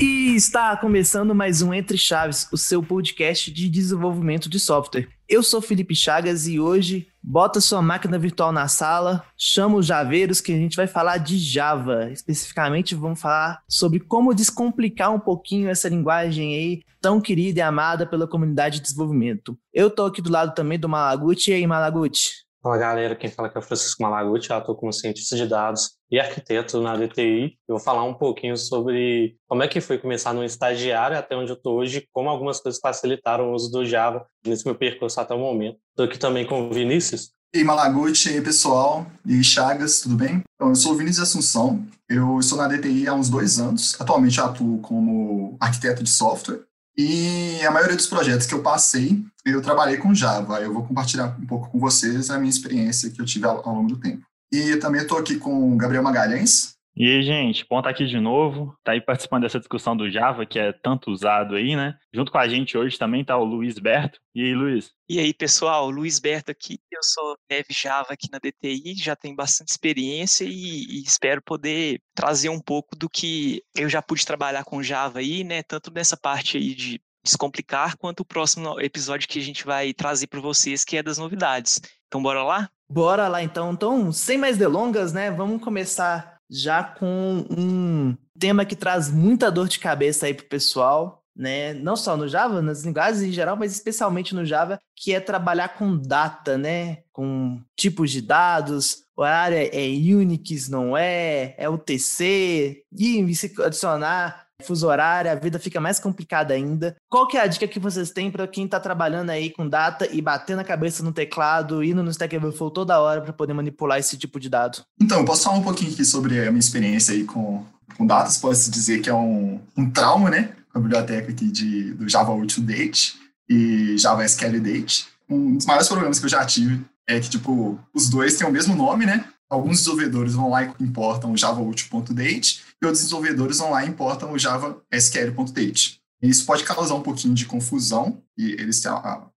[0.00, 5.08] E está começando mais um Entre Chaves, o seu podcast de desenvolvimento de software.
[5.28, 10.42] Eu sou Felipe Chagas e hoje bota sua máquina virtual na sala, chama os javeiros
[10.42, 12.10] que a gente vai falar de Java.
[12.10, 18.06] Especificamente vamos falar sobre como descomplicar um pouquinho essa linguagem aí tão querida e amada
[18.06, 19.58] pela comunidade de desenvolvimento.
[19.72, 21.50] Eu tô aqui do lado também do Malaguti.
[21.50, 22.43] E aí, Malaguti?
[22.64, 25.98] Fala galera, quem fala aqui é o Francisco Malaguti, eu estou como cientista de dados
[26.10, 27.58] e arquiteto na DTI.
[27.68, 31.50] Eu vou falar um pouquinho sobre como é que foi começar no estagiário até onde
[31.50, 35.34] eu estou hoje, como algumas coisas facilitaram o uso do Java nesse meu percurso até
[35.34, 35.76] o momento.
[35.90, 37.32] Estou aqui também com o Vinícius.
[37.54, 40.42] E aí, Malaguti, e aí, pessoal, e Chagas, tudo bem?
[40.54, 44.40] Então, eu sou o Vinícius Assunção, eu estou na DTI há uns dois anos, atualmente
[44.40, 46.64] atuo como arquiteto de software,
[46.96, 50.60] e a maioria dos projetos que eu passei eu trabalhei com Java.
[50.60, 53.74] Eu vou compartilhar um pouco com vocês a minha experiência que eu tive ao, ao
[53.74, 54.24] longo do tempo.
[54.52, 56.73] E também estou aqui com o Gabriel Magalhães.
[56.96, 58.72] E aí, gente, bom estar aqui de novo.
[58.84, 61.98] Tá aí participando dessa discussão do Java, que é tanto usado aí, né?
[62.12, 64.20] Junto com a gente hoje também está o Luiz Berto.
[64.32, 64.92] E aí, Luiz?
[65.08, 66.78] E aí, pessoal, Luiz Berto aqui.
[66.92, 72.00] Eu sou dev Java aqui na DTI, já tenho bastante experiência e, e, espero poder
[72.14, 75.64] trazer um pouco do que eu já pude trabalhar com Java aí, né?
[75.64, 80.28] Tanto nessa parte aí de descomplicar, quanto o próximo episódio que a gente vai trazer
[80.28, 81.80] para vocês, que é das novidades.
[82.06, 82.70] Então, bora lá?
[82.88, 83.72] Bora lá, então.
[83.72, 85.30] Então, sem mais delongas, né?
[85.30, 91.22] Vamos começar já com um tema que traz muita dor de cabeça aí pro pessoal,
[91.36, 91.74] né?
[91.74, 95.68] Não só no Java, nas linguagens em geral, mas especialmente no Java, que é trabalhar
[95.70, 96.98] com data, né?
[97.12, 101.54] Com tipos de dados, horário é, é Unix, não é?
[101.58, 106.96] É UTC, e se adicionar fuso horário, a vida fica mais complicada ainda.
[107.08, 110.08] Qual que é a dica que vocês têm para quem está trabalhando aí com data
[110.10, 113.98] e batendo a cabeça no teclado, indo no Stack Overflow toda hora para poder manipular
[113.98, 114.84] esse tipo de dado?
[115.00, 117.64] Então, posso falar um pouquinho aqui sobre a minha experiência aí com,
[117.96, 118.38] com datas.
[118.38, 120.54] Posso dizer que é um, um trauma, né?
[120.72, 123.16] Com a biblioteca aqui de, do Java Date
[123.48, 125.06] e Java SQL Date.
[125.28, 128.52] Um dos maiores problemas que eu já tive é que, tipo, os dois têm o
[128.52, 129.24] mesmo nome, né?
[129.50, 134.32] Alguns desenvolvedores vão lá e importam o java.date e outros desenvolvedores vão lá e importam
[134.32, 136.00] o java SQL.date.
[136.22, 138.90] Isso pode causar um pouquinho de confusão, e eles têm,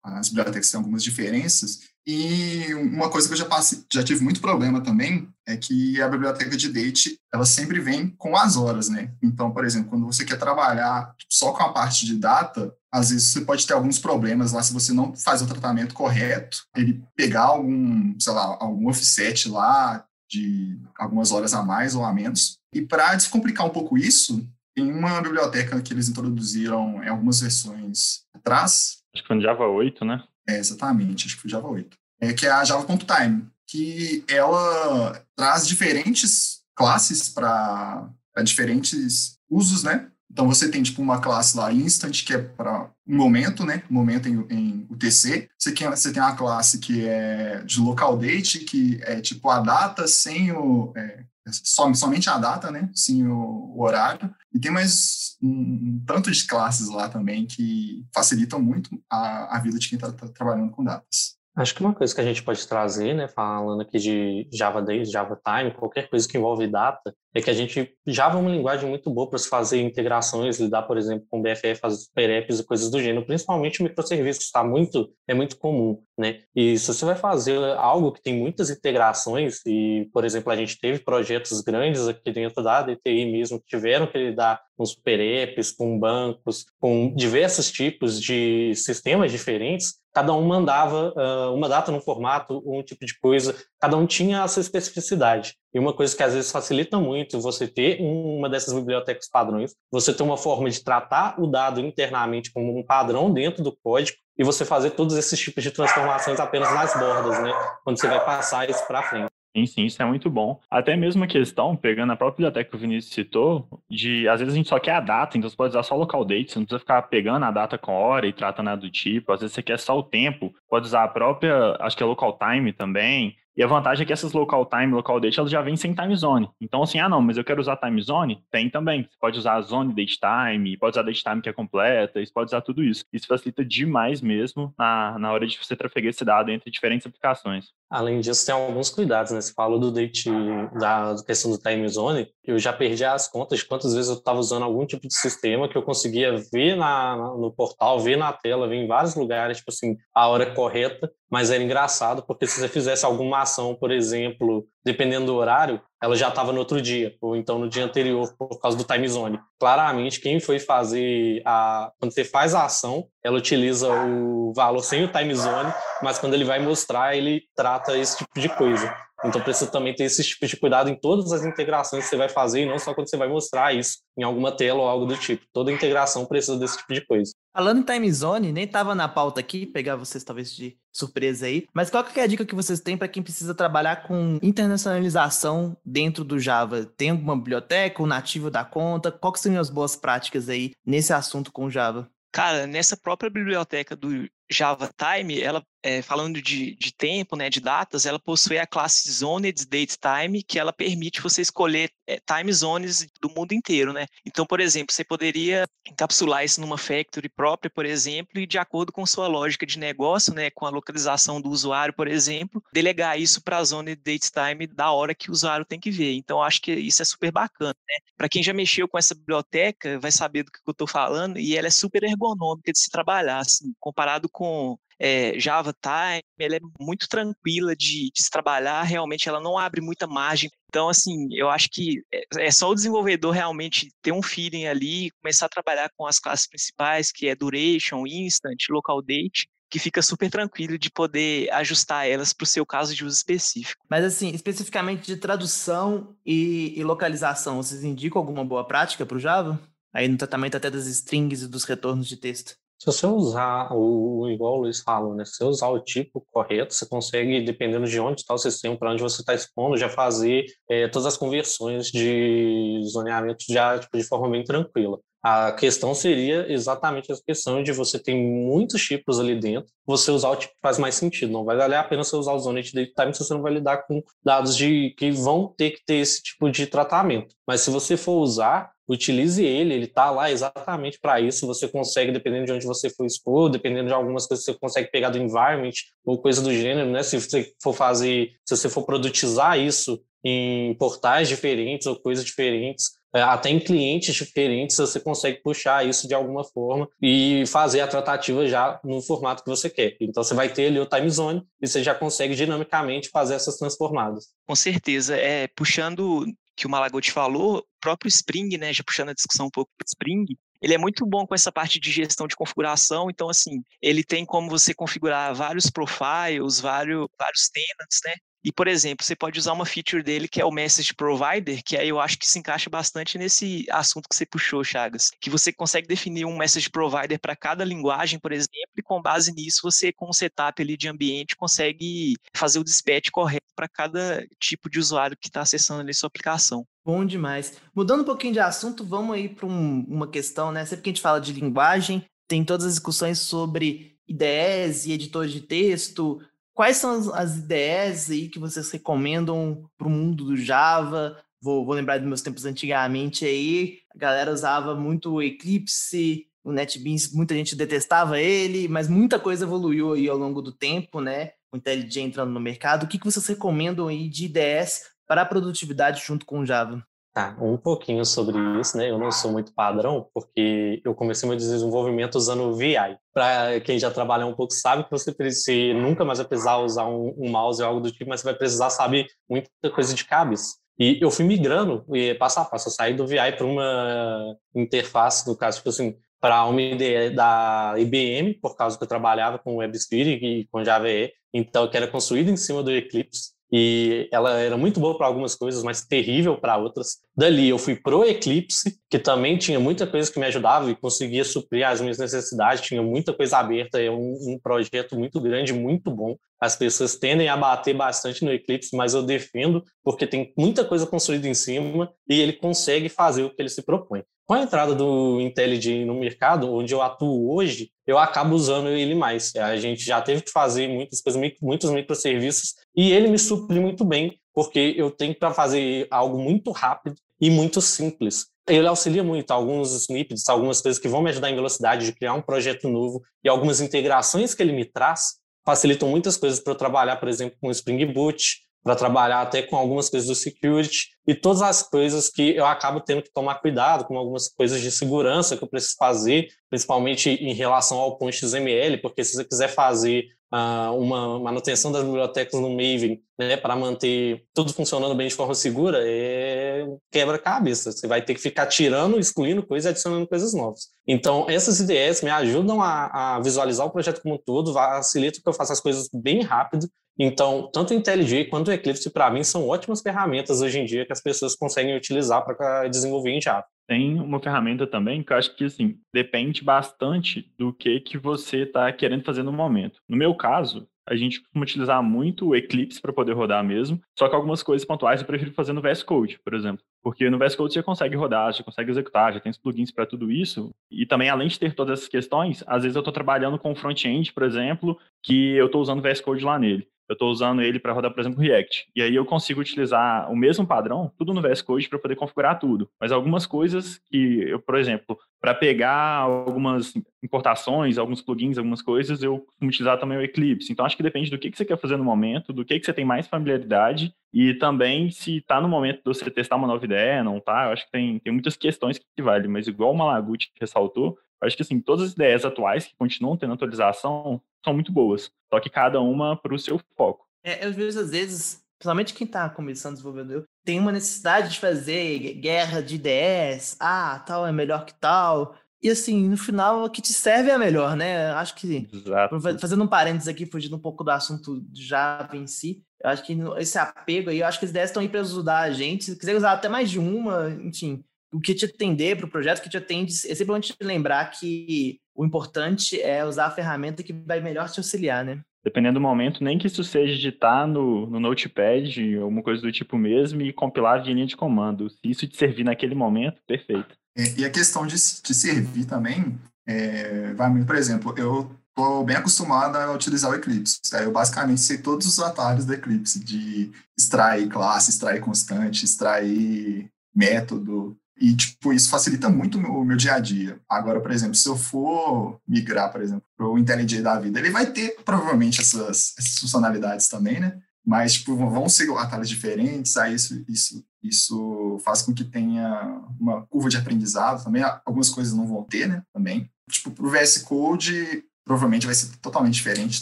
[0.04, 1.82] as bibliotecas têm algumas diferenças.
[2.08, 6.08] E uma coisa que eu já, passei, já tive muito problema também é que a
[6.08, 9.12] biblioteca de date, ela sempre vem com as horas, né?
[9.22, 13.32] Então, por exemplo, quando você quer trabalhar só com a parte de data, às vezes
[13.32, 17.44] você pode ter alguns problemas lá se você não faz o tratamento correto, ele pegar
[17.44, 22.58] algum, sei lá, algum offset lá de algumas horas a mais ou a menos.
[22.74, 28.24] E para descomplicar um pouco isso, tem uma biblioteca que eles introduziram em algumas versões
[28.34, 28.98] atrás.
[29.14, 30.24] Acho que foi no Java 8, né?
[30.48, 31.98] É, exatamente, acho que foi Java 8.
[32.22, 38.10] É, que é a Java.time, que ela traz diferentes classes para
[38.44, 40.10] diferentes usos, né?
[40.32, 43.84] Então você tem tipo uma classe lá instant que é para um momento, né?
[43.90, 45.50] Um momento em, em UTC.
[45.58, 49.62] Você tem, você tem uma classe que é de local date, que é tipo a
[49.62, 52.90] data sem o é, som, somente a data, né?
[52.94, 54.34] Sem o, o horário.
[54.54, 59.60] E tem mais um, um, tanto de classes lá também que facilitam muito a, a
[59.60, 61.37] vida de quem está tá trabalhando com datas.
[61.58, 65.10] Acho que uma coisa que a gente pode trazer, né, falando aqui de Java Days,
[65.10, 68.88] Java Time, qualquer coisa que envolve data, é que a gente Java é uma linguagem
[68.88, 72.66] muito boa para se fazer integrações, lidar, por exemplo, com BFF, fazer super apps e
[72.66, 76.42] coisas do gênero, principalmente microserviços, está muito é muito comum, né?
[76.56, 80.80] E se você vai fazer algo que tem muitas integrações e, por exemplo, a gente
[80.80, 85.72] teve projetos grandes aqui dentro da DTI mesmo que tiveram que lidar com super apps,
[85.72, 92.02] com bancos, com diversos tipos de sistemas diferentes, cada um mandava uh, uma data num
[92.02, 95.54] formato, um tipo de coisa, cada um tinha a sua especificidade.
[95.72, 100.12] E uma coisa que às vezes facilita muito você ter uma dessas bibliotecas padrões, você
[100.12, 104.44] ter uma forma de tratar o dado internamente como um padrão dentro do código e
[104.44, 107.54] você fazer todos esses tipos de transformações apenas nas bordas, né?
[107.84, 109.37] Quando você vai passar isso para frente.
[109.58, 110.60] Sim, sim, isso é muito bom.
[110.70, 114.54] Até mesmo a questão, pegando a própria biblioteca que o Vinícius citou, de às vezes
[114.54, 116.60] a gente só quer a data, então você pode usar só o local date, você
[116.60, 119.32] não precisa ficar pegando a data com hora e tratando nada do tipo.
[119.32, 122.38] Às vezes você quer só o tempo, pode usar a própria, acho que é local
[122.38, 123.36] time também.
[123.56, 126.16] E a vantagem é que essas local time, local date, elas já vêm sem time
[126.16, 126.48] zone.
[126.62, 128.44] Então, assim, ah, não, mas eu quero usar time zone?
[128.52, 129.02] Tem também.
[129.02, 132.32] Você pode usar a zone date time, pode usar date time que é completa, você
[132.32, 133.04] pode usar tudo isso.
[133.12, 137.74] Isso facilita demais mesmo na, na hora de você trafegar esse dado entre diferentes aplicações.
[137.90, 139.40] Além disso, tem alguns cuidados, né?
[139.40, 140.30] Você falou do date,
[140.78, 142.28] da questão do time zone.
[142.44, 145.70] Eu já perdi as contas de quantas vezes eu estava usando algum tipo de sistema
[145.70, 149.72] que eu conseguia ver na, no portal, ver na tela, ver em vários lugares, tipo
[149.72, 151.10] assim, a hora correta.
[151.30, 156.16] Mas era engraçado, porque se você fizesse alguma ação, por exemplo, dependendo do horário, ela
[156.16, 159.40] já estava no outro dia, ou então no dia anterior, por causa do time zone.
[159.60, 161.92] Claramente, quem foi fazer a.
[162.00, 166.34] Quando você faz a ação, ela utiliza o valor sem o time zone, mas quando
[166.34, 168.96] ele vai mostrar, ele trata esse tipo de coisa.
[169.26, 172.30] Então precisa também ter esse tipo de cuidado em todas as integrações que você vai
[172.30, 175.18] fazer, e não só quando você vai mostrar isso em alguma tela ou algo do
[175.18, 175.46] tipo.
[175.52, 177.32] Toda integração precisa desse tipo de coisa.
[177.56, 181.66] Falando em time zone, nem estava na pauta aqui, pegar vocês talvez de surpresa aí,
[181.74, 185.76] mas qual que é a dica que vocês têm para quem precisa trabalhar com internacionalização
[185.84, 186.86] dentro do Java?
[186.86, 189.12] Tem alguma biblioteca, o nativo da conta?
[189.12, 192.08] Qual que seriam as boas práticas aí nesse assunto com Java?
[192.32, 197.62] Cara, nessa própria biblioteca do Java Time, ela é, falando de, de, tempo, né, de
[197.62, 202.52] datas, ela possui a classe Zoned Date Time, que ela permite você escolher é, time
[202.52, 204.06] zones do mundo inteiro, né?
[204.26, 208.92] Então, por exemplo, você poderia encapsular isso numa factory própria, por exemplo, e de acordo
[208.92, 213.42] com sua lógica de negócio, né, com a localização do usuário, por exemplo, delegar isso
[213.42, 216.14] para a Zoned Date Time da hora que o usuário tem que ver.
[216.16, 217.96] Então, acho que isso é super bacana, né?
[218.18, 221.56] Para quem já mexeu com essa biblioteca, vai saber do que eu estou falando, e
[221.56, 226.60] ela é super ergonômica de se trabalhar, assim, comparado com é, Java Time, ela é
[226.80, 230.48] muito tranquila de, de, se trabalhar, realmente ela não abre muita margem.
[230.70, 235.10] Então, assim, eu acho que é, é só o desenvolvedor realmente ter um feeling ali,
[235.24, 240.04] começar a trabalhar com as classes principais, que é Duration, Instant, Local Date, que fica
[240.04, 243.84] super tranquilo de poder ajustar elas para o seu caso de uso específico.
[243.90, 249.20] Mas assim, especificamente de tradução e, e localização, vocês indicam alguma boa prática para o
[249.20, 249.60] Java?
[249.92, 252.56] Aí no tratamento até das strings e dos retornos de texto.
[252.80, 255.26] Se você usar o, igual o Luiz falou, né?
[255.26, 258.92] Se você usar o tipo correto, você consegue, dependendo de onde está o sistema, para
[258.92, 264.04] onde você está expondo, já fazer é, todas as conversões de zoneamento já tipo, de
[264.04, 265.00] forma bem tranquila.
[265.24, 270.30] A questão seria exatamente essa questão de você ter muitos tipos ali dentro, você usar
[270.30, 271.34] o tipo faz mais sentido.
[271.34, 273.54] Não vai valer a pena você usar o Zone Date Time se você não vai
[273.54, 277.36] lidar com dados de que vão ter que ter esse tipo de tratamento.
[277.46, 281.46] Mas se você for usar, utilize ele, ele está lá exatamente para isso.
[281.48, 285.10] Você consegue, dependendo de onde você for expor, dependendo de algumas coisas, você consegue pegar
[285.10, 285.74] do environment
[286.06, 287.04] ou coisa do gênero, né?
[287.04, 292.98] Se você for fazer, se você for produtizar isso em portais diferentes ou coisas diferentes,
[293.16, 297.88] é, até em clientes diferentes, você consegue puxar isso de alguma forma e fazer a
[297.88, 299.96] tratativa já no formato que você quer.
[300.02, 303.58] Então, você vai ter ali o time zone e você já consegue dinamicamente fazer essas
[303.58, 304.28] transformadas.
[304.46, 305.16] Com certeza.
[305.16, 306.26] É, puxando
[306.58, 309.86] que o Malagote falou, o próprio Spring, né, já puxando a discussão um pouco do
[309.88, 310.26] Spring,
[310.60, 314.26] ele é muito bom com essa parte de gestão de configuração, então assim, ele tem
[314.26, 318.16] como você configurar vários profiles, vários, vários tenants, né?
[318.48, 321.76] E, por exemplo, você pode usar uma feature dele que é o Message Provider, que
[321.76, 325.52] aí eu acho que se encaixa bastante nesse assunto que você puxou, Chagas, que você
[325.52, 329.92] consegue definir um Message Provider para cada linguagem, por exemplo, e com base nisso você,
[329.92, 334.80] com o setup ali de ambiente, consegue fazer o dispatch correto para cada tipo de
[334.80, 336.66] usuário que está acessando ali sua aplicação.
[336.86, 337.52] Bom demais.
[337.76, 340.64] Mudando um pouquinho de assunto, vamos aí para um, uma questão, né?
[340.64, 345.34] Sempre que a gente fala de linguagem, tem todas as discussões sobre IDEs e editores
[345.34, 346.22] de texto,
[346.58, 351.16] Quais são as ideias aí que vocês recomendam para o mundo do Java?
[351.40, 356.52] Vou, vou, lembrar dos meus tempos antigamente aí, a galera usava muito o Eclipse, o
[356.52, 361.34] NetBeans, muita gente detestava ele, mas muita coisa evoluiu aí ao longo do tempo, né?
[361.52, 362.86] O IntelliJ entrando no mercado.
[362.86, 366.84] O que, que vocês recomendam aí de ideias para a produtividade junto com o Java?
[367.18, 368.92] Tá, um pouquinho sobre isso, né?
[368.92, 372.96] Eu não sou muito padrão, porque eu comecei meu desenvolvimento usando o VI.
[373.12, 376.86] Para quem já trabalha um pouco sabe que você, precisa, nunca mais vai precisar usar
[376.86, 380.06] um, um mouse ou algo do tipo, mas você vai precisar saber muita coisa de
[380.06, 380.58] cabeça.
[380.78, 385.28] E eu fui migrando, e passo a passo, eu saí do VI para uma interface,
[385.28, 389.56] no caso, tipo assim, para uma IDE da IBM, por causa que eu trabalhava com
[389.56, 390.86] WebSphere e com Java
[391.34, 395.36] então que era construído em cima do Eclipse e ela era muito boa para algumas
[395.36, 396.98] coisas, mas terrível para outras.
[397.16, 401.24] Dali eu fui pro Eclipse, que também tinha muita coisa que me ajudava e conseguia
[401.24, 405.90] suprir as minhas necessidades, tinha muita coisa aberta, é um, um projeto muito grande, muito
[405.90, 406.16] bom.
[406.40, 410.86] As pessoas tendem a bater bastante no Eclipse, mas eu defendo porque tem muita coisa
[410.86, 414.04] construída em cima e ele consegue fazer o que ele se propõe.
[414.28, 418.94] Com a entrada do IntelliJ no mercado, onde eu atuo hoje, eu acabo usando ele
[418.94, 419.34] mais.
[419.38, 423.86] A gente já teve que fazer muitas coisas, muitos microserviços, e ele me supre muito
[423.86, 428.28] bem, porque eu tenho para fazer algo muito rápido e muito simples.
[428.50, 432.14] Ele auxilia muito alguns snippets, algumas coisas que vão me ajudar em velocidade de criar
[432.14, 436.58] um projeto novo e algumas integrações que ele me traz facilitam muitas coisas para eu
[436.58, 441.16] trabalhar, por exemplo, com Spring Boot, para trabalhar até com algumas coisas do security e
[441.16, 445.38] todas as coisas que eu acabo tendo que tomar cuidado, com algumas coisas de segurança
[445.38, 450.06] que eu preciso fazer, principalmente em relação ao ponto XML, porque se você quiser fazer
[450.34, 455.34] uh, uma manutenção das bibliotecas no Maven, né, para manter tudo funcionando bem de forma
[455.34, 457.72] segura, é quebra-cabeça.
[457.72, 460.68] Você vai ter que ficar tirando, excluindo coisas e adicionando coisas novas.
[460.86, 465.28] Então, essas ideias me ajudam a, a visualizar o projeto como um todo, facilita que
[465.28, 469.24] eu faça as coisas bem rápido então, tanto o IntelliJ quanto o Eclipse, para mim,
[469.24, 473.46] são ótimas ferramentas hoje em dia que as pessoas conseguem utilizar para desenvolver em Java.
[473.68, 478.44] Tem uma ferramenta também que eu acho que, assim, depende bastante do que, que você
[478.44, 479.80] está querendo fazer no momento.
[479.88, 484.08] No meu caso, a gente costuma utilizar muito o Eclipse para poder rodar mesmo, só
[484.08, 486.64] que algumas coisas pontuais eu prefiro fazer no VS Code, por exemplo.
[486.82, 489.86] Porque no VS Code você consegue rodar, você consegue executar, já tem os plugins para
[489.86, 490.56] tudo isso.
[490.72, 494.14] E também, além de ter todas essas questões, às vezes eu estou trabalhando com front-end,
[494.14, 497.60] por exemplo, que eu estou usando o VS Code lá nele eu estou usando ele
[497.60, 498.68] para rodar, por exemplo, React.
[498.76, 502.40] E aí eu consigo utilizar o mesmo padrão, tudo no VS Code, para poder configurar
[502.40, 502.70] tudo.
[502.80, 509.02] Mas algumas coisas que eu, por exemplo, para pegar algumas importações, alguns plugins, algumas coisas,
[509.04, 510.52] eu costumo utilizar também o Eclipse.
[510.52, 512.66] Então acho que depende do que, que você quer fazer no momento, do que, que
[512.66, 516.64] você tem mais familiaridade e também se está no momento de você testar uma nova
[516.64, 517.46] ideia, não tá.
[517.46, 521.36] Eu acho que tem, tem muitas questões que valem, mas igual o Malaguti ressaltou, acho
[521.36, 525.12] que assim, todas as ideias atuais que continuam tendo atualização são muito boas.
[525.30, 527.06] Só que cada uma para o seu foco.
[527.24, 532.00] É, eu vejo às vezes, principalmente quem está começando desenvolvedor, tem uma necessidade de fazer
[532.16, 535.36] guerra de ideias, ah, tal é melhor que tal.
[535.62, 538.12] E assim, no final, o que te serve é melhor, né?
[538.12, 539.20] Acho que, Exato.
[539.40, 543.18] fazendo um parênteses aqui, fugindo um pouco do assunto Java em si, eu acho que
[543.38, 545.86] esse apego aí, eu acho que as ideias estão aí para ajudar a gente.
[545.86, 547.84] Se quiser usar até mais de uma, enfim,
[548.14, 551.80] o que te atender para o projeto, o que te atende é simplesmente lembrar que
[551.96, 555.22] o importante é usar a ferramenta que vai melhor te auxiliar, né?
[555.44, 559.78] Dependendo do momento, nem que isso seja digitar no, no Notepad, alguma coisa do tipo
[559.78, 561.70] mesmo, e compilar via linha de comando.
[561.70, 563.76] Se isso te servir naquele momento, perfeito.
[563.98, 568.84] E, e a questão de, de servir também, é, vai muito, por exemplo, eu estou
[568.84, 570.60] bem acostumado a utilizar o Eclipse.
[570.70, 570.82] Tá?
[570.82, 577.78] Eu basicamente sei todos os atalhos do Eclipse, de extrair classe, extrair constante, extrair método,
[578.00, 580.40] e, tipo, isso facilita muito o meu, meu, dia a dia.
[580.48, 584.30] Agora, por exemplo, se eu for migrar, por exemplo, para o IntelliJ da vida, ele
[584.30, 587.40] vai ter, provavelmente, essas, essas funcionalidades também, né?
[587.66, 593.26] Mas, tipo, vão ser atalhos diferentes, aí isso, isso, isso faz com que tenha uma
[593.26, 594.44] curva de aprendizado também.
[594.66, 595.84] Algumas coisas não vão ter, né?
[595.94, 596.30] Também.
[596.50, 599.82] Tipo, para o VS Code, provavelmente vai ser totalmente diferente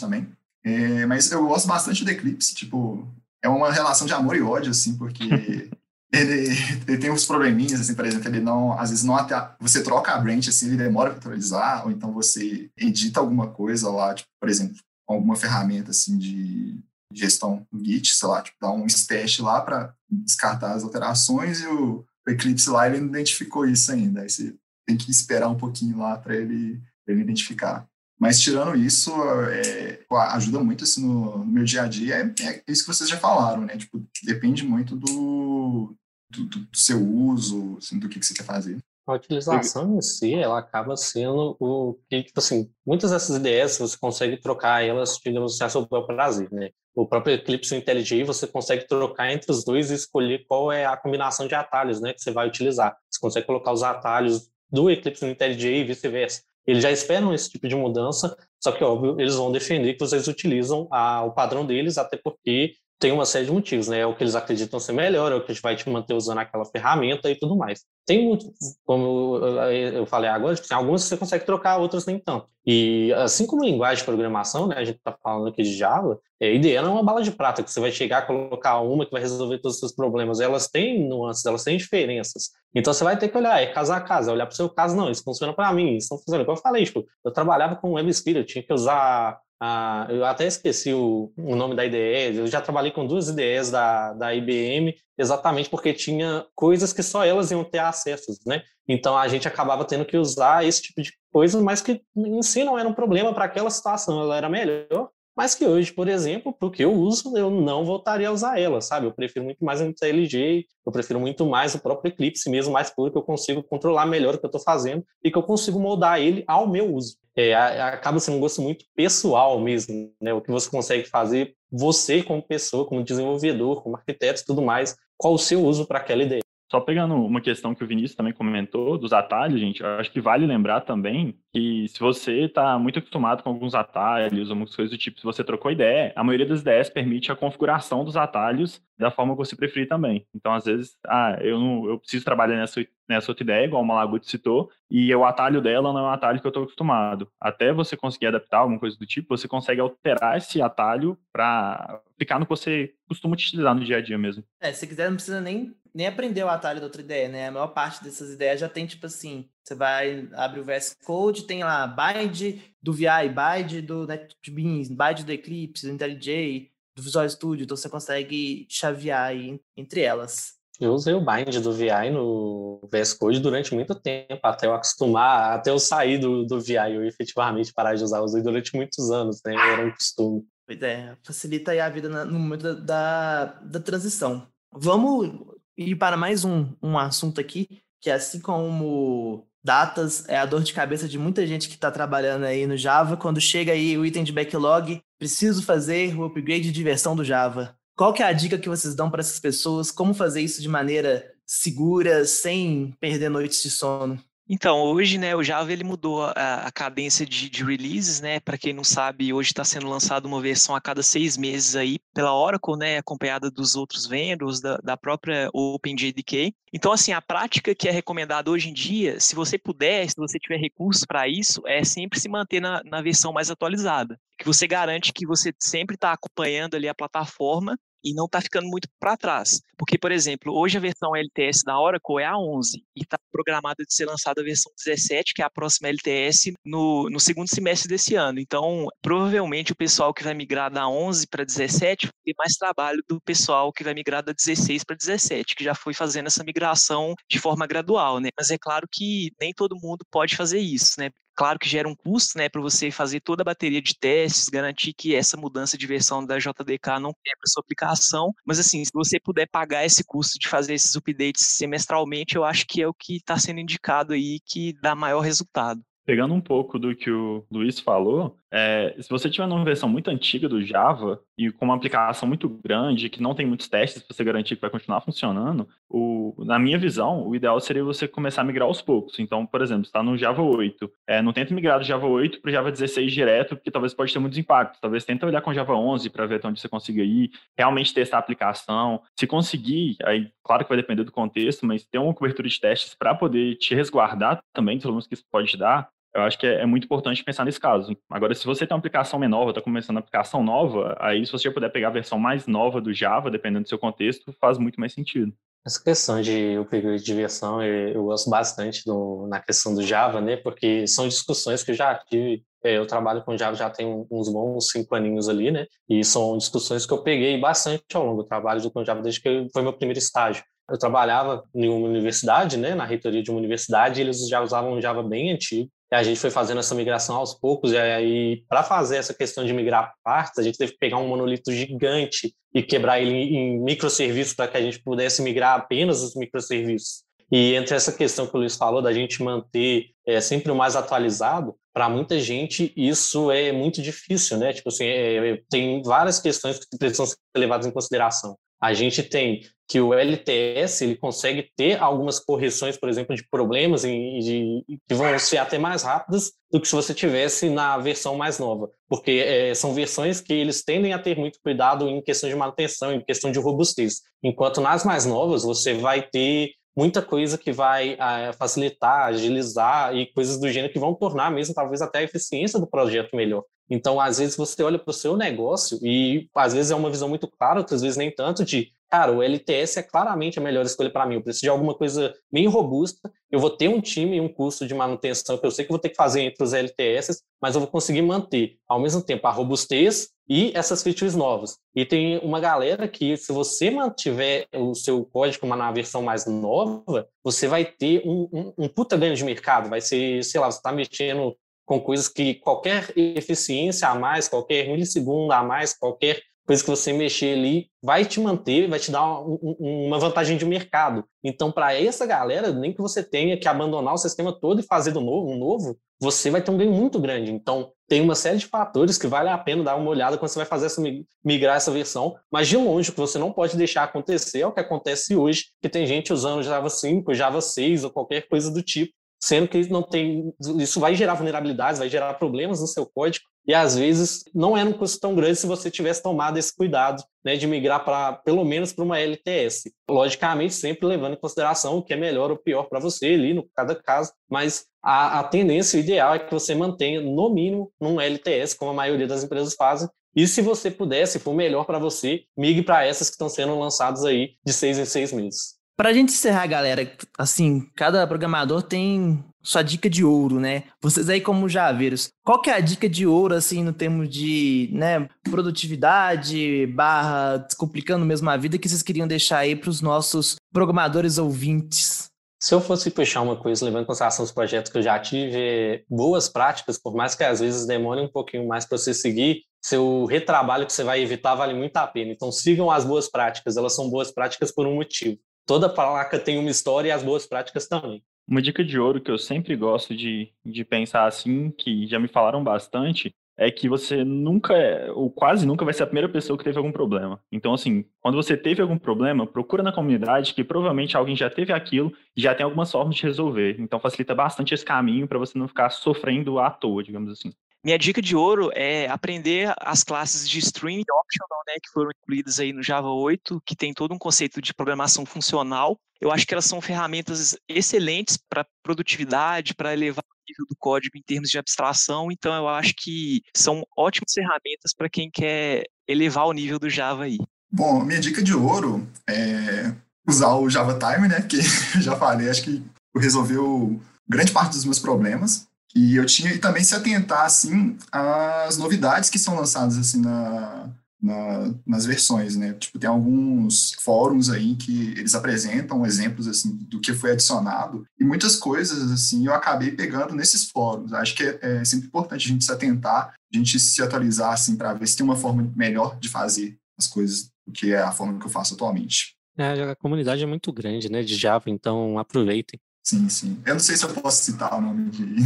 [0.00, 0.26] também.
[0.64, 3.06] É, mas eu gosto bastante do Eclipse, tipo,
[3.42, 5.70] é uma relação de amor e ódio, assim, porque
[6.12, 6.48] ele,
[6.86, 10.12] ele tem uns probleminhas, assim, por exemplo, ele não, às vezes não até, você troca
[10.12, 14.28] a branch, assim, ele demora para atualizar, ou então você edita alguma coisa lá, tipo,
[14.40, 16.80] por exemplo, alguma ferramenta, assim, de
[17.12, 22.04] gestão Git, sei lá, tipo, dá um stash lá para descartar as alterações e o,
[22.26, 24.54] o, Eclipse lá, ele não identificou isso ainda, aí você
[24.86, 27.88] tem que esperar um pouquinho lá para ele, ele identificar.
[28.18, 29.12] Mas tirando isso,
[29.50, 32.14] é, ajuda muito assim, no, no, meu dia a dia.
[32.14, 33.76] É, é, isso que vocês já falaram, né?
[33.76, 35.94] Tipo, depende muito do,
[36.30, 38.78] do, do seu uso, assim, do que, que você quer fazer.
[39.06, 43.96] A utilização em si, ela acaba sendo o que, tipo assim, muitas dessas ideias você
[43.96, 46.70] consegue trocar elas, digamos a seu prazer, né?
[46.92, 50.96] O próprio Eclipse IntelliJ, você consegue trocar entre os dois e escolher qual é a
[50.96, 52.96] combinação de atalhos, né, que você vai utilizar.
[53.08, 56.42] Você consegue colocar os atalhos do Eclipse IntelliJ e vice-versa.
[56.66, 60.26] Eles já esperam esse tipo de mudança, só que, óbvio, eles vão defender que vocês
[60.26, 64.00] utilizam a, o padrão deles, até porque tem uma série de motivos, né?
[64.00, 66.64] É o que eles acreditam ser melhor, é o que vai te manter usando aquela
[66.64, 67.84] ferramenta e tudo mais.
[68.06, 68.46] Tem muito,
[68.84, 72.46] como eu falei agora, tipo, tem algumas que você consegue trocar, outras nem tanto.
[72.64, 74.76] E assim como linguagem de programação, né?
[74.78, 77.62] A gente está falando aqui de Java, é, IDE não é uma bala de prata
[77.64, 80.38] que você vai chegar, colocar uma que vai resolver todos os seus problemas.
[80.38, 82.50] Elas têm nuances, elas têm diferenças.
[82.74, 84.68] Então você vai ter que olhar, é caso a caso, é olhar para o seu
[84.68, 86.44] caso, não, isso funciona para mim, isso não funciona.
[86.44, 90.46] Como eu falei, tipo, eu trabalhava com WebSphere, eu tinha que usar ah, eu até
[90.46, 94.94] esqueci o, o, nome da IDE, eu já trabalhei com duas IDEs da, da IBM,
[95.18, 98.62] exatamente porque tinha coisas que só elas iam ter acessos, né?
[98.88, 102.64] Então a gente acabava tendo que usar esse tipo de coisa, mas que em si
[102.64, 106.50] não era um problema para aquela situação, ela era melhor mas que hoje, por exemplo,
[106.50, 109.06] para o que eu uso, eu não voltaria a usar ela, sabe?
[109.06, 112.88] Eu prefiro muito mais a LG, eu prefiro muito mais o próprio Eclipse mesmo, mais
[112.88, 116.18] porque eu consigo controlar melhor o que eu estou fazendo e que eu consigo moldar
[116.18, 117.18] ele ao meu uso.
[117.38, 120.32] É, acaba sendo um gosto muito pessoal mesmo, né?
[120.32, 124.96] O que você consegue fazer, você como pessoa, como desenvolvedor, como arquiteto e tudo mais,
[125.18, 126.45] qual o seu uso para aquela ideia.
[126.70, 130.20] Só pegando uma questão que o Vinícius também comentou dos atalhos, gente, eu acho que
[130.20, 134.98] vale lembrar também que se você está muito acostumado com alguns atalhos, algumas coisas do
[134.98, 139.10] tipo, se você trocou ideia, a maioria das ideias permite a configuração dos atalhos da
[139.10, 140.26] forma que você preferir também.
[140.34, 143.86] Então, às vezes, ah, eu não, eu preciso trabalhar nessa, nessa outra ideia, igual o
[143.86, 147.28] Malaguti citou, e o atalho dela não é um atalho que eu estou acostumado.
[147.40, 152.38] Até você conseguir adaptar alguma coisa do tipo, você consegue alterar esse atalho para ficar
[152.38, 154.42] no que você costuma utilizar no dia a dia mesmo.
[154.60, 157.48] É, se quiser, não precisa nem, nem aprender o atalho da outra ideia, né?
[157.48, 161.44] A maior parte dessas ideias já tem, tipo assim, você vai, abre o VS Code,
[161.44, 167.26] tem lá bind do VI, bind do NetBeans, bind do Eclipse, do IntelliJ, do Visual
[167.30, 170.56] Studio, então você consegue chavear aí entre elas.
[170.78, 175.54] Eu usei o bind do VI no VS Code durante muito tempo, até eu acostumar,
[175.54, 178.18] até eu sair do, do VI e efetivamente parar de usar.
[178.18, 179.54] Eu usei durante muitos anos, né?
[179.54, 180.44] Era um costume.
[180.66, 184.46] Pois é, facilita aí a vida no momento da, da, da transição.
[184.70, 190.62] Vamos ir para mais um, um assunto aqui, que assim como datas é a dor
[190.62, 193.16] de cabeça de muita gente que está trabalhando aí no Java.
[193.16, 197.76] Quando chega aí o item de backlog, preciso fazer o upgrade de versão do Java.
[197.96, 199.90] Qual que é a dica que vocês dão para essas pessoas?
[199.90, 204.22] Como fazer isso de maneira segura, sem perder noites de sono?
[204.48, 208.38] Então, hoje, né, o Java ele mudou a, a cadência de, de, releases, né?
[208.38, 211.98] Para quem não sabe, hoje está sendo lançada uma versão a cada seis meses aí
[212.14, 212.98] pela Oracle, né?
[212.98, 216.54] Acompanhada dos outros vendors, da, da própria OpenJDK.
[216.72, 220.38] Então, assim, a prática que é recomendada hoje em dia, se você puder, se você
[220.38, 224.16] tiver recursos para isso, é sempre se manter na, na versão mais atualizada.
[224.38, 227.76] Que você garante que você sempre está acompanhando ali a plataforma
[228.06, 229.60] e não está ficando muito para trás.
[229.76, 233.84] Porque, por exemplo, hoje a versão LTS da Oracle é a 11 e está programada
[233.84, 237.88] de ser lançada a versão 17, que é a próxima LTS, no, no segundo semestre
[237.88, 238.38] desse ano.
[238.38, 243.02] Então, provavelmente o pessoal que vai migrar da 11 para 17 vai ter mais trabalho
[243.08, 247.14] do pessoal que vai migrar da 16 para 17, que já foi fazendo essa migração
[247.28, 248.30] de forma gradual, né?
[248.38, 251.10] Mas é claro que nem todo mundo pode fazer isso, né?
[251.36, 254.94] Claro que gera um custo, né, para você fazer toda a bateria de testes, garantir
[254.94, 258.90] que essa mudança de versão da JDK não quebra a sua aplicação, mas assim, se
[258.92, 262.94] você puder pagar esse custo de fazer esses updates semestralmente, eu acho que é o
[262.94, 265.82] que está sendo indicado aí que dá maior resultado.
[266.06, 270.08] Pegando um pouco do que o Luiz falou, é, se você tiver uma versão muito
[270.08, 274.14] antiga do Java e com uma aplicação muito grande, que não tem muitos testes para
[274.14, 278.42] você garantir que vai continuar funcionando, o, na minha visão, o ideal seria você começar
[278.42, 279.18] a migrar aos poucos.
[279.18, 282.48] Então, por exemplo, está no Java 8, é, não tenta migrar do Java 8 para
[282.48, 284.80] o Java 16 direto, porque talvez pode ter muitos impactos.
[284.80, 288.18] Talvez tenta olhar com Java 11 para ver até onde você consiga ir, realmente testar
[288.18, 289.02] a aplicação.
[289.18, 292.94] Se conseguir, aí claro que vai depender do contexto, mas ter uma cobertura de testes
[292.94, 296.62] para poder te resguardar também dos problemas que isso pode dar, eu acho que é,
[296.62, 297.96] é, muito importante pensar nesse caso.
[298.10, 301.50] Agora, se você tem uma aplicação menor, está começando uma aplicação nova, aí se você
[301.50, 304.92] puder pegar a versão mais nova do Java, dependendo do seu contexto, faz muito mais
[304.92, 305.32] sentido.
[305.66, 310.36] Essa questão de upgrade de versão, eu, gosto bastante do, na questão do Java, né?
[310.36, 312.44] Porque são discussões que eu já tive.
[312.62, 315.66] É, eu trabalho com Java já tem uns bons cinco aninhos ali, né?
[315.88, 319.48] E são discussões que eu peguei bastante ao longo do trabalho com Java desde que
[319.52, 320.44] foi meu primeiro estágio.
[320.70, 324.72] Eu trabalhava em uma universidade, né, na reitoria de uma universidade, e eles já usavam
[324.72, 325.70] um Java bem antigo.
[325.92, 329.52] A gente foi fazendo essa migração aos poucos, e aí, para fazer essa questão de
[329.52, 334.34] migrar partes, a gente teve que pegar um monolito gigante e quebrar ele em microserviços
[334.34, 337.04] para que a gente pudesse migrar apenas os microserviços.
[337.30, 340.76] E entre essa questão que o Luiz falou, da gente manter é, sempre o mais
[340.76, 344.52] atualizado, para muita gente isso é muito difícil, né?
[344.52, 348.36] Tipo assim, é, tem várias questões que precisam ser levadas em consideração.
[348.60, 353.84] A gente tem que o LTS ele consegue ter algumas correções, por exemplo, de problemas
[353.84, 358.16] e de, que vão ser até mais rápidas do que se você tivesse na versão
[358.16, 362.30] mais nova, porque é, são versões que eles tendem a ter muito cuidado em questão
[362.30, 367.38] de manutenção, em questão de robustez, enquanto nas mais novas você vai ter muita coisa
[367.38, 372.00] que vai é, facilitar, agilizar e coisas do gênero que vão tornar mesmo talvez até
[372.00, 373.42] a eficiência do projeto melhor.
[373.68, 377.08] Então, às vezes você olha para o seu negócio e às vezes é uma visão
[377.08, 380.90] muito clara, outras vezes nem tanto de cara, o LTS é claramente a melhor escolha
[380.90, 381.16] para mim.
[381.16, 383.10] Eu preciso de alguma coisa bem robusta.
[383.30, 385.78] Eu vou ter um time e um custo de manutenção que eu sei que vou
[385.78, 389.30] ter que fazer entre os LTS, mas eu vou conseguir manter ao mesmo tempo a
[389.30, 391.58] robustez e essas features novas.
[391.74, 397.08] E tem uma galera que, se você mantiver o seu código na versão mais nova,
[397.22, 399.68] você vai ter um, um, um puta ganho de mercado.
[399.68, 404.68] Vai ser, sei lá, você está mexendo com coisas que qualquer eficiência a mais, qualquer
[404.68, 409.02] milissegundo a mais, qualquer coisa que você mexer ali vai te manter, vai te dar
[409.02, 411.04] uma, uma vantagem de mercado.
[411.22, 414.92] Então, para essa galera, nem que você tenha que abandonar o sistema todo e fazer
[414.92, 417.32] do novo, um novo, você vai ter um ganho muito grande.
[417.32, 420.38] Então, tem uma série de fatores que vale a pena dar uma olhada quando você
[420.38, 420.82] vai fazer essa
[421.24, 424.52] migrar essa versão, mas de longe o que você não pode deixar acontecer é o
[424.52, 428.62] que acontece hoje, que tem gente usando Java 5, Java 6 ou qualquer coisa do
[428.62, 433.24] tipo, sendo que não tem, isso vai gerar vulnerabilidades, vai gerar problemas no seu código,
[433.46, 437.02] e às vezes não era um custo tão grande se você tivesse tomado esse cuidado
[437.24, 439.72] né, de migrar para pelo menos para uma LTS.
[439.88, 443.48] Logicamente, sempre levando em consideração o que é melhor ou pior para você ali, no
[443.54, 448.54] cada caso, mas a, a tendência ideal é que você mantenha no mínimo num LTS,
[448.54, 452.22] como a maioria das empresas fazem, e se você puder, se for melhor para você,
[452.34, 455.56] migre para essas que estão sendo lançadas aí de seis em seis meses.
[455.76, 460.64] Para a gente encerrar, galera, assim, cada programador tem sua dica de ouro, né?
[460.82, 464.68] Vocês aí como javeiros, qual que é a dica de ouro, assim, no termo de,
[464.72, 470.34] né, produtividade, barra, descomplicando mesmo a vida, que vocês queriam deixar aí para os nossos
[470.52, 472.10] programadores ouvintes?
[472.42, 475.84] Se eu fosse puxar uma coisa, levando em consideração os projetos que eu já tive,
[475.88, 480.04] boas práticas, por mais que às vezes demore um pouquinho mais para você seguir, seu
[480.04, 482.12] retrabalho que você vai evitar vale muito a pena.
[482.12, 486.38] Então sigam as boas práticas, elas são boas práticas por um motivo toda placa tem
[486.38, 488.02] uma história e as boas práticas também.
[488.28, 492.08] Uma dica de ouro que eu sempre gosto de, de pensar assim, que já me
[492.08, 494.54] falaram bastante, é que você nunca,
[494.94, 497.20] ou quase nunca, vai ser a primeira pessoa que teve algum problema.
[497.30, 501.52] Então, assim, quando você teve algum problema, procura na comunidade que provavelmente alguém já teve
[501.52, 503.56] aquilo e já tem algumas formas de resolver.
[503.60, 507.32] Então, facilita bastante esse caminho para você não ficar sofrendo à toa, digamos assim.
[507.66, 512.38] Minha dica de ouro é aprender as classes de String Optional, né, que foram incluídas
[512.38, 515.76] aí no Java 8, que tem todo um conceito de programação funcional.
[516.00, 520.96] Eu acho que elas são ferramentas excelentes para produtividade, para elevar o nível do código
[520.96, 522.12] em termos de abstração.
[522.12, 527.02] Então, eu acho que são ótimas ferramentas para quem quer elevar o nível do Java
[527.02, 527.18] aí.
[527.50, 529.74] Bom, minha dica de ouro é
[530.08, 531.38] usar o Java Time, né, que
[531.74, 532.62] eu já falei, acho que
[532.96, 535.48] resolveu grande parte dos meus problemas.
[535.74, 540.70] E eu tinha e também se atentar assim às novidades que são lançadas assim na,
[541.00, 542.54] na, nas versões, né?
[542.54, 548.04] Tipo, tem alguns fóruns aí que eles apresentam exemplos assim do que foi adicionado e
[548.04, 550.92] muitas coisas assim eu acabei pegando nesses fóruns.
[550.92, 554.56] Acho que é, é sempre importante a gente se atentar, a gente se atualizar assim
[554.56, 557.92] para ver se tem uma forma melhor de fazer as coisas do que é a
[557.92, 559.14] forma que eu faço atualmente.
[559.38, 562.58] É, a comunidade é muito grande, né, de Java, então aproveitem.
[562.86, 563.42] Sim, sim.
[563.44, 565.16] Eu não sei se eu posso citar o nome de,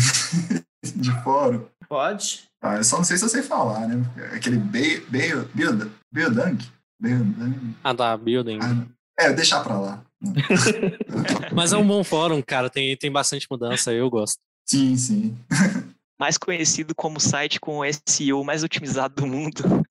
[0.96, 1.66] de fórum.
[1.86, 2.44] Pode.
[2.62, 4.02] Ah, eu só não sei se eu sei falar, né?
[4.34, 5.90] Aquele Biodang.
[6.10, 6.58] Biodang.
[7.84, 8.60] Ah, tá, Building.
[8.62, 8.86] Ah,
[9.18, 10.02] é, deixar pra lá.
[11.52, 12.70] Mas é um bom fórum, cara.
[12.70, 14.38] Tem, tem bastante mudança, eu gosto.
[14.66, 15.36] Sim, sim.
[16.18, 19.84] mais conhecido como site com o SEO mais otimizado do mundo.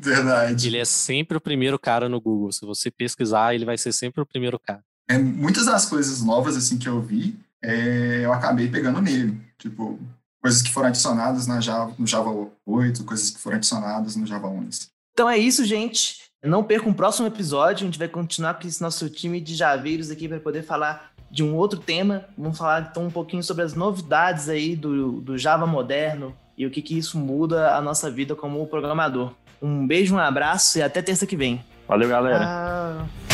[0.00, 0.68] Verdade.
[0.68, 2.52] Ele é sempre o primeiro cara no Google.
[2.52, 6.56] Se você pesquisar, ele vai ser sempre o primeiro cara é, muitas das coisas novas
[6.56, 9.40] assim que eu vi, é, eu acabei pegando nele.
[9.58, 9.98] Tipo,
[10.40, 14.48] coisas que foram adicionadas na Java, no Java 8, coisas que foram adicionadas no Java
[14.48, 14.88] 11.
[15.12, 16.26] Então é isso, gente.
[16.44, 17.84] Não perca um próximo episódio.
[17.84, 21.42] A gente vai continuar com esse nosso time de javeiros aqui para poder falar de
[21.42, 22.26] um outro tema.
[22.36, 26.70] Vamos falar então um pouquinho sobre as novidades aí do, do Java moderno e o
[26.70, 29.32] que, que isso muda a nossa vida como programador.
[29.60, 31.64] Um beijo, um abraço e até terça que vem.
[31.88, 32.44] Valeu, galera.
[32.44, 33.25] Ah...